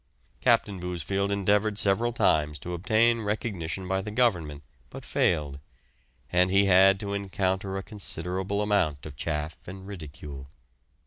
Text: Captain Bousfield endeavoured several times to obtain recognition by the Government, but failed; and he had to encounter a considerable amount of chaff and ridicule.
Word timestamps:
Captain 0.39 0.79
Bousfield 0.79 1.29
endeavoured 1.29 1.77
several 1.77 2.11
times 2.11 2.57
to 2.57 2.73
obtain 2.73 3.21
recognition 3.21 3.87
by 3.87 4.01
the 4.01 4.09
Government, 4.09 4.63
but 4.89 5.05
failed; 5.05 5.59
and 6.31 6.49
he 6.49 6.65
had 6.65 6.99
to 6.99 7.13
encounter 7.13 7.77
a 7.77 7.83
considerable 7.83 8.63
amount 8.63 9.05
of 9.05 9.15
chaff 9.15 9.59
and 9.67 9.85
ridicule. 9.85 10.47